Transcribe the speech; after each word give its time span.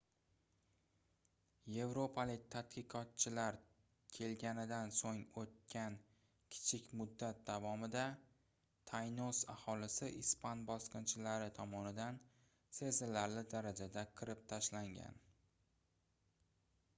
yevropalik 1.73 2.45
tadqiqotchilar 2.55 3.57
kelganidan 4.15 4.93
soʻng 5.01 5.19
oʻtgan 5.43 5.97
kichik 6.55 6.89
muddat 7.01 7.43
davomida 7.51 8.07
taynos 8.95 9.43
aholisi 9.59 10.11
ispan 10.25 10.65
bosqinchilari 10.73 11.53
tomonidan 11.61 12.19
sezilarli 12.83 13.45
darajada 13.57 14.07
qirib 14.21 14.45
tashlangan 14.55 15.21